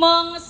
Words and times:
mong. 0.00 0.40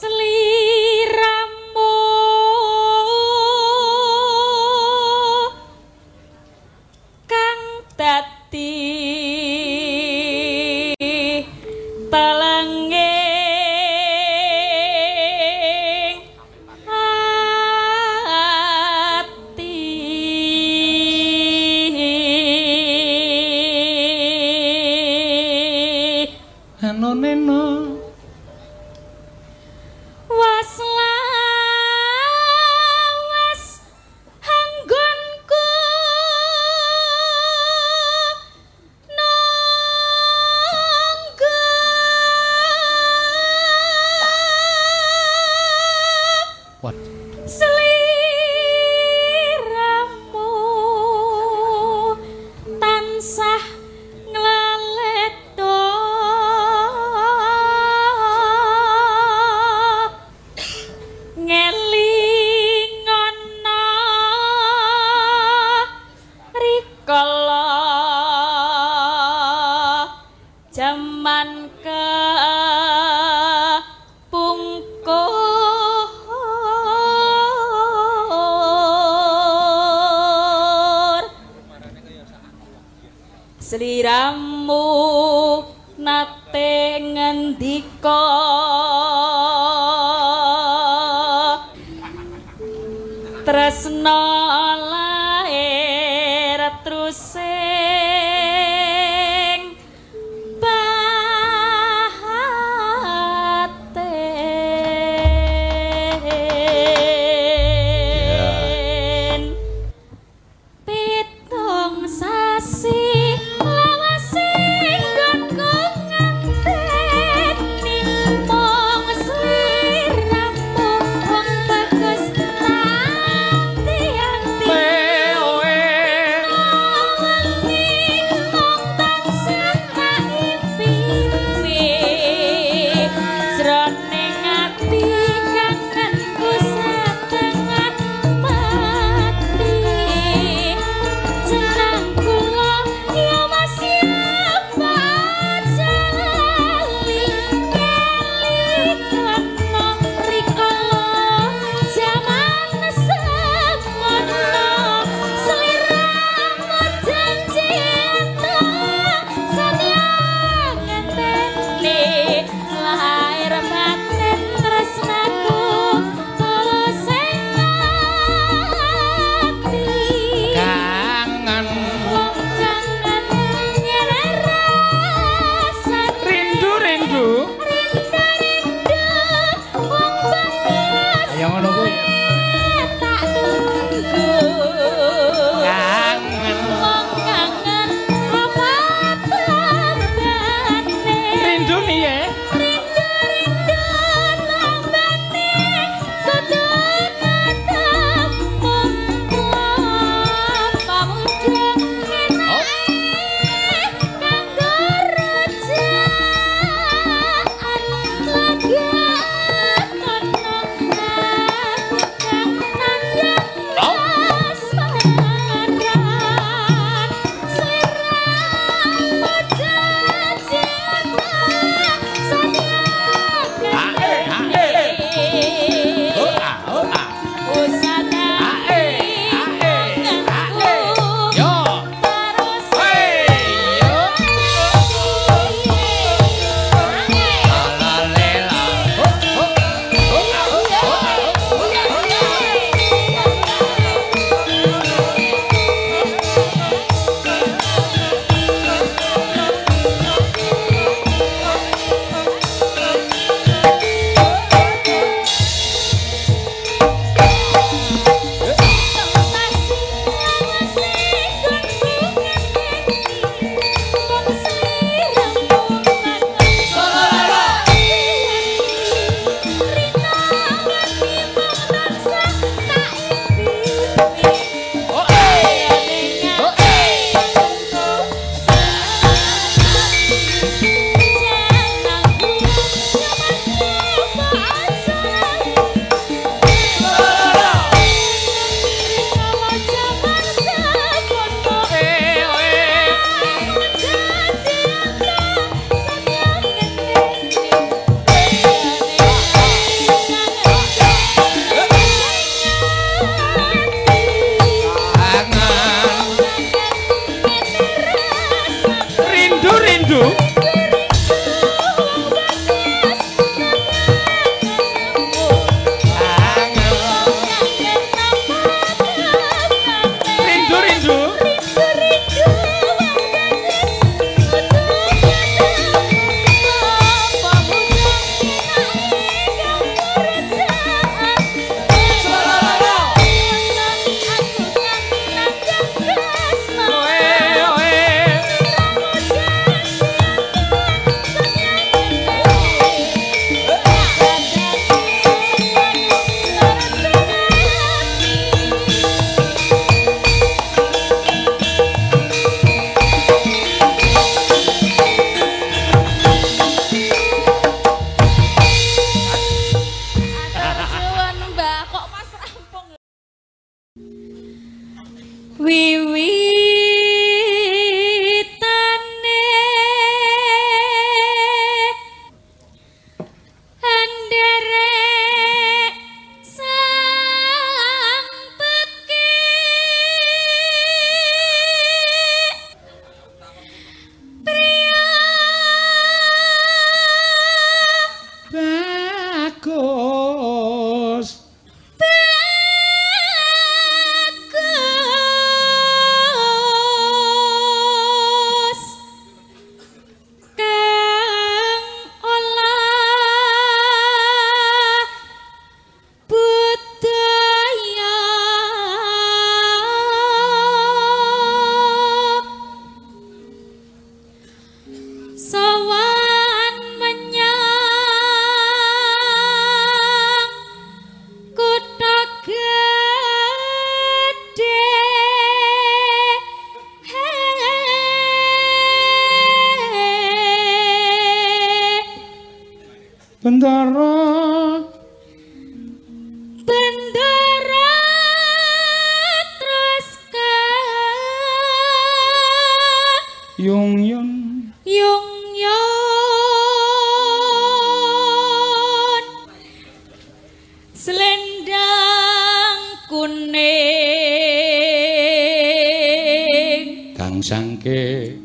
Sangke 457.31 458.19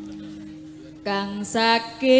kang 1.06 1.46
saking 1.46 2.10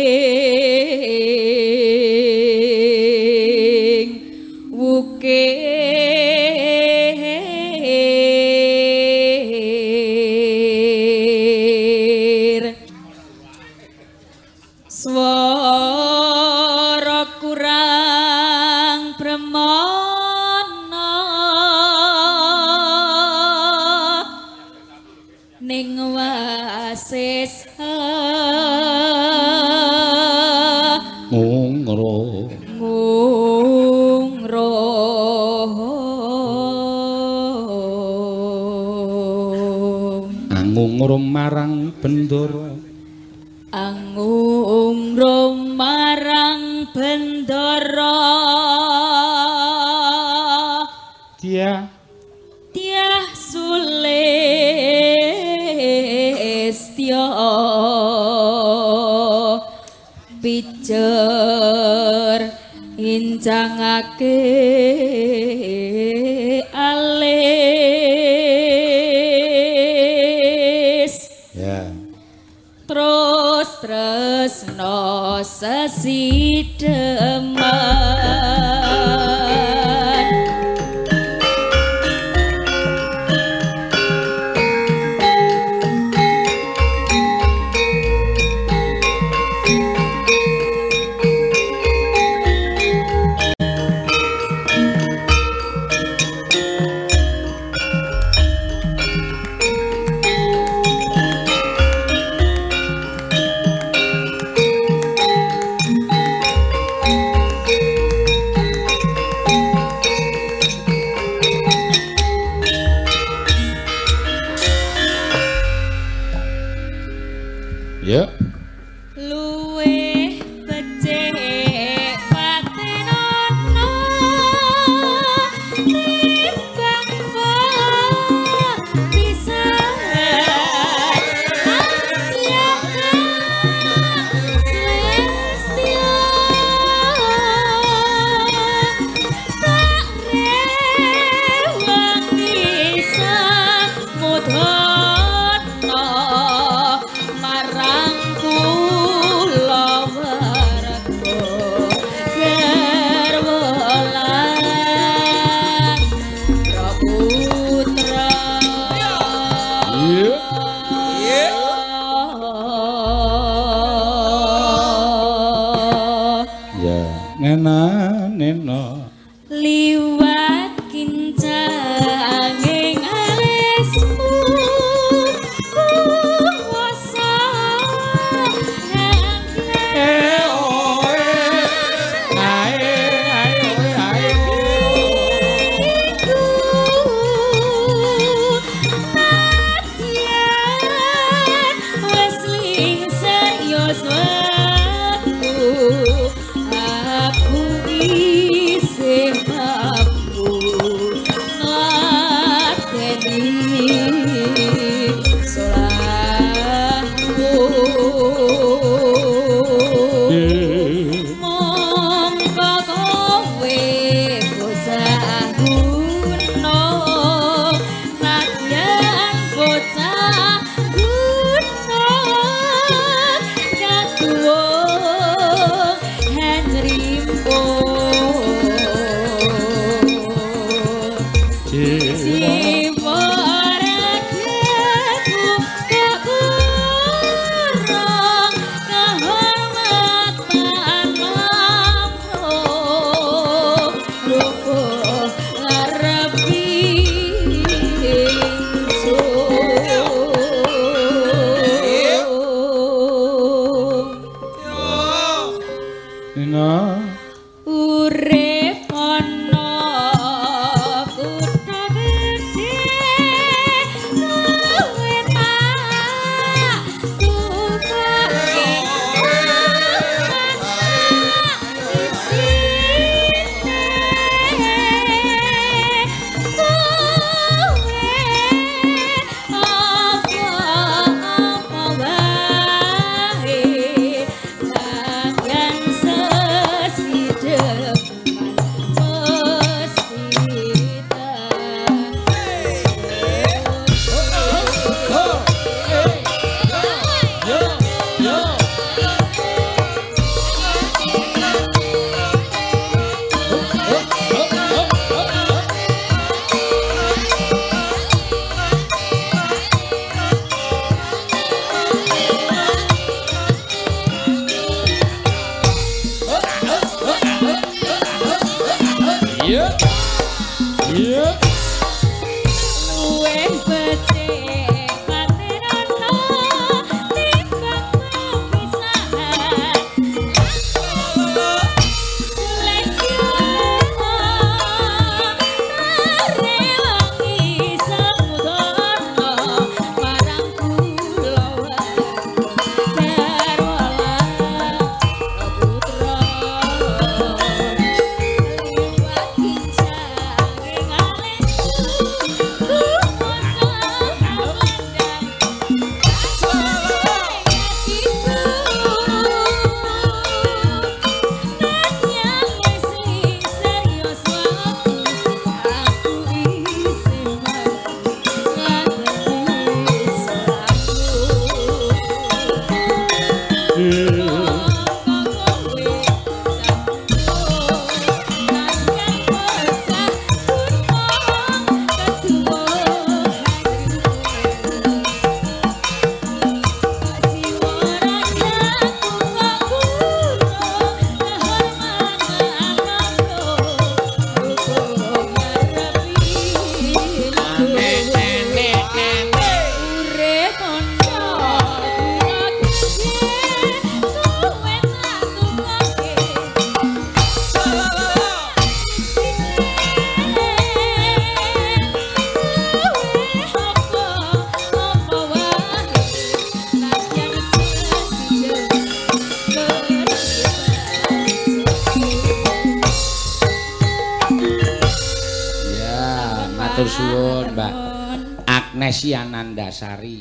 Sari. 429.77 430.16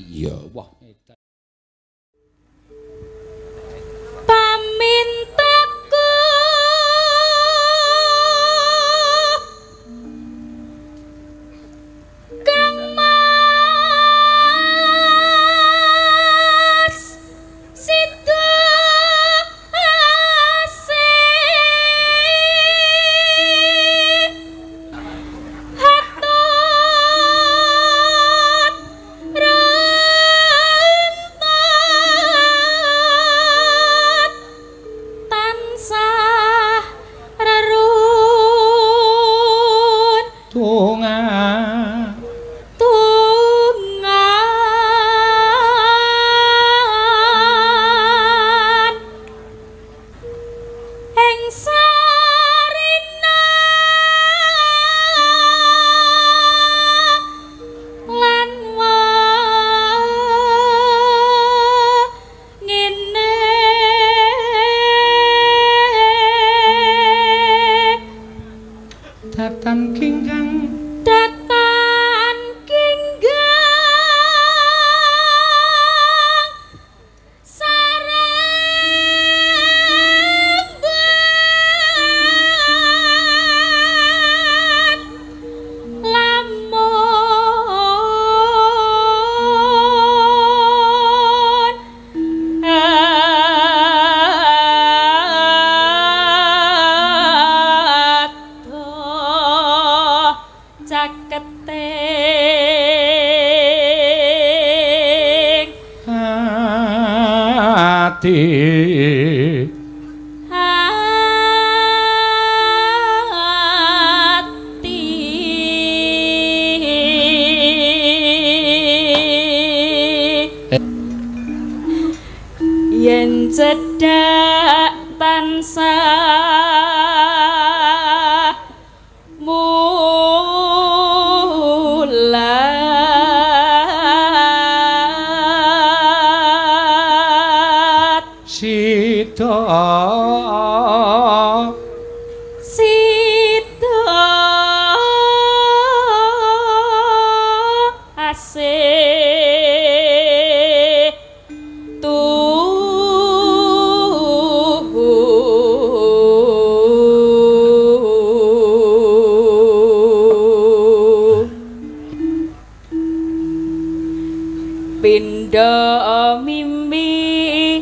Pindha 165.16 166.44
mimpi 166.44 167.80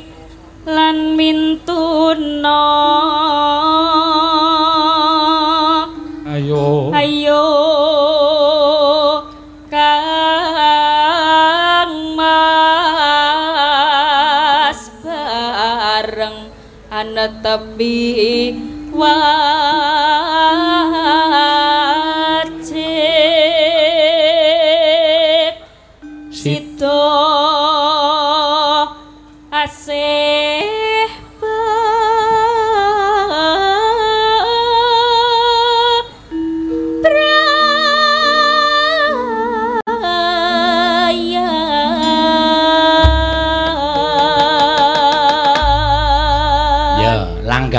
lan 0.70 1.18
mintuna 1.18 2.62
ayo. 6.30 6.94
Ayo 6.94 7.50
kang 9.66 10.14
mas 12.14 12.94
bareng 15.02 16.54
ana 16.94 17.34
tepi 17.42 18.54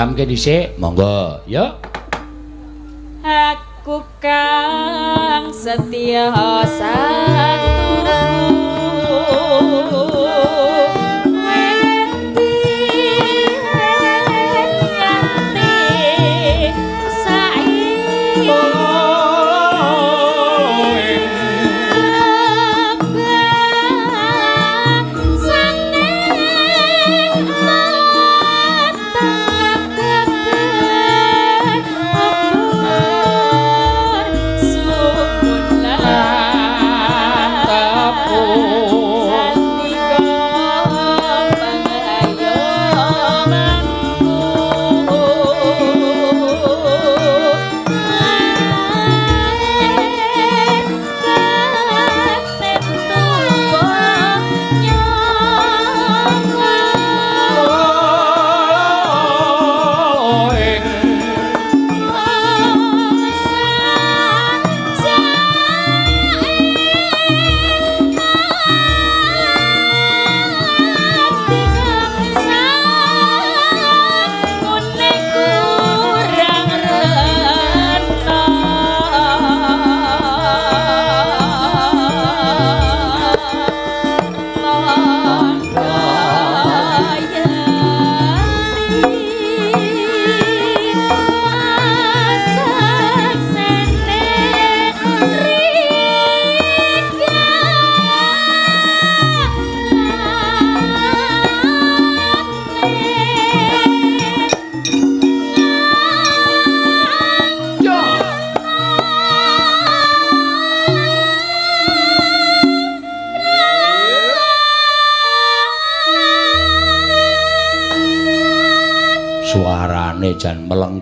langgamke 0.05 0.29
dhisik 0.29 0.77
monggo. 0.77 1.41
Ya. 1.49 1.81
Aku 3.25 4.05
kang 4.21 5.49
setia 5.49 6.29
satu 6.69 7.54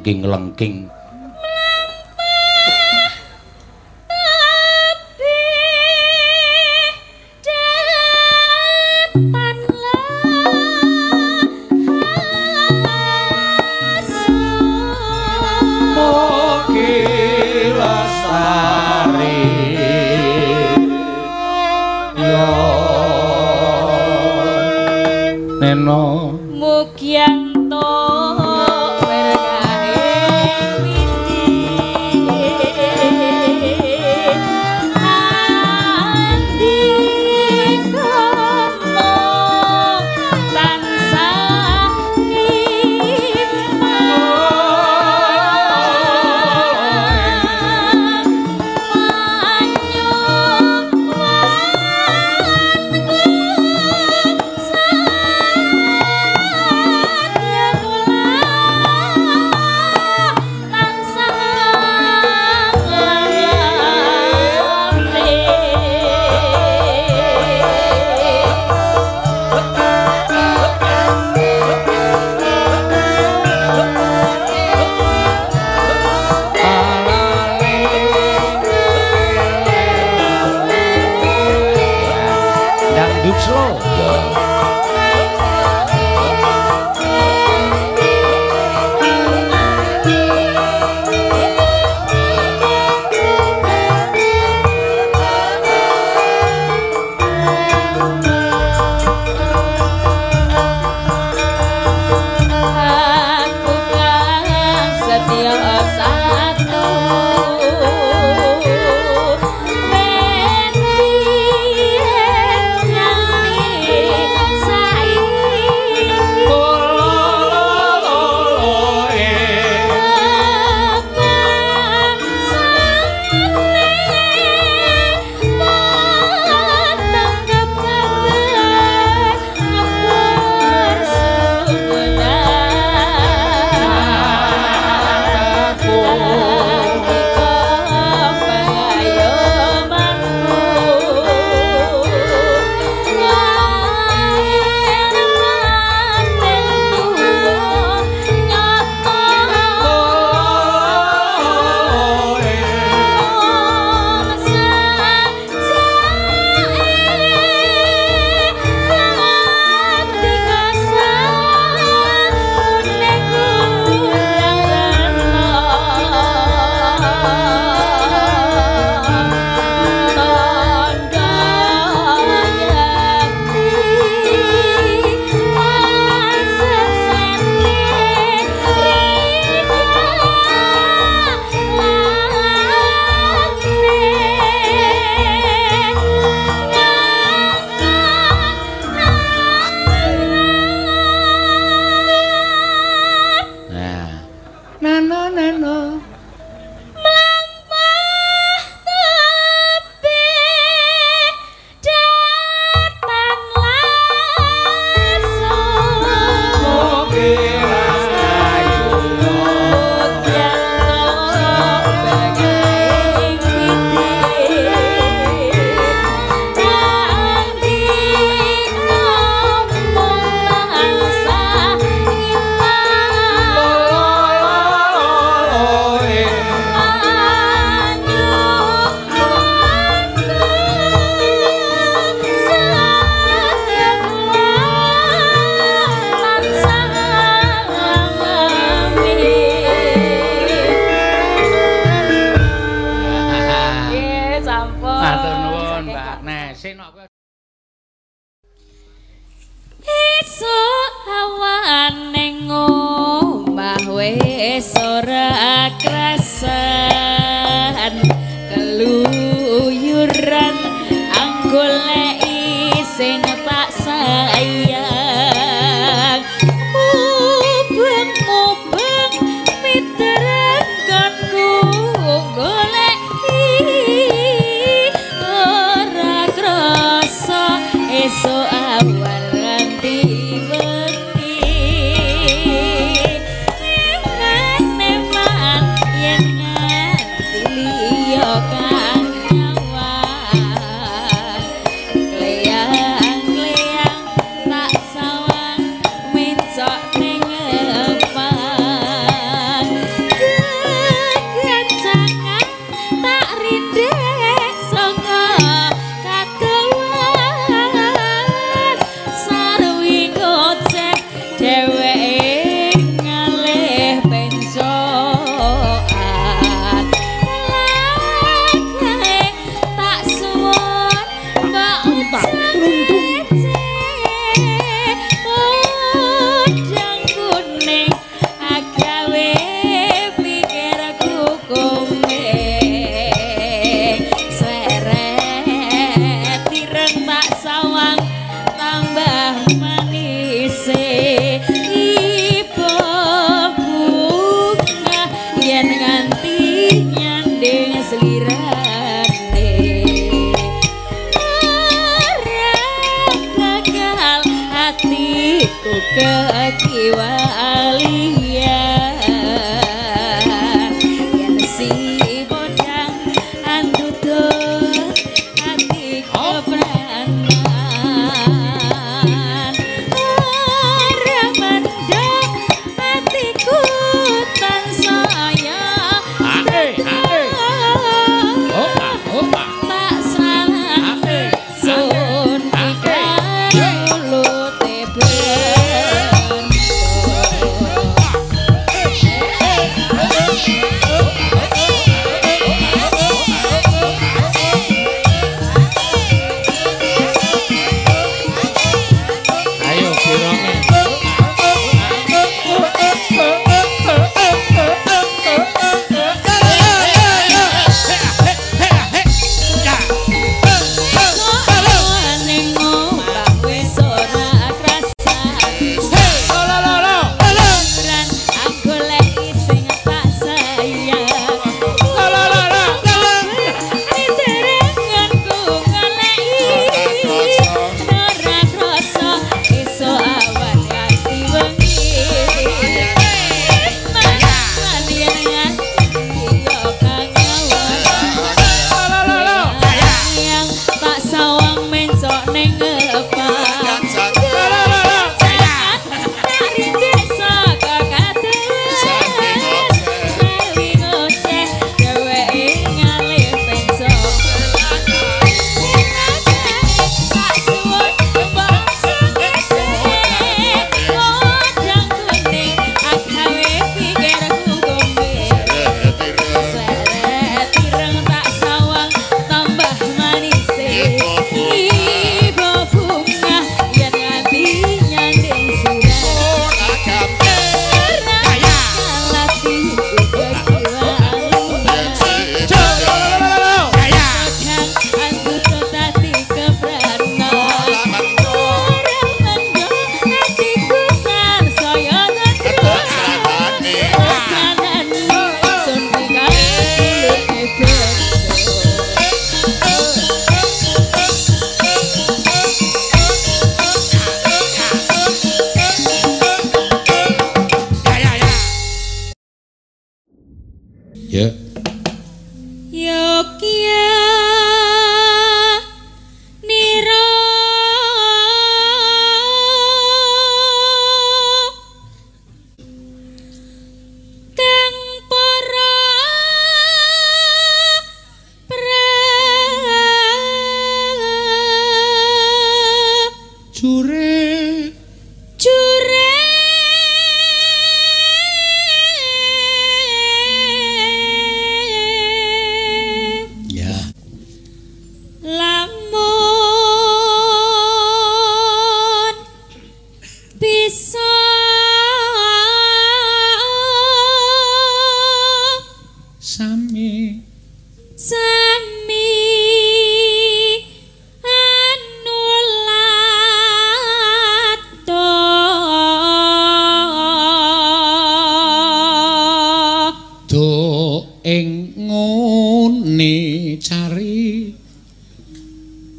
jan 0.06 1.03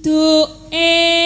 duke 0.05 1.24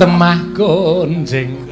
temah 0.00 0.40
gonjing 0.56 1.68